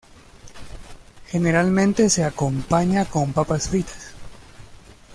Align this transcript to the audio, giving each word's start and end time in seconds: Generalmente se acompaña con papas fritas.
Generalmente 1.27 2.09
se 2.09 2.23
acompaña 2.23 3.05
con 3.05 3.33
papas 3.33 3.69
fritas. 3.69 4.15